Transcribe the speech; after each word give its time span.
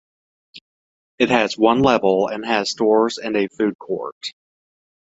It 1.19 1.29
has 1.29 1.55
one 1.59 1.83
level 1.83 2.27
and 2.27 2.43
has 2.43 2.71
stores 2.71 3.19
and 3.19 3.37
a 3.37 3.47
food 3.49 3.77
court. 3.77 4.33